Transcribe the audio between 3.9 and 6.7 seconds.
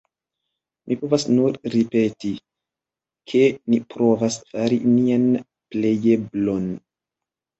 provas fari nian plejeblon.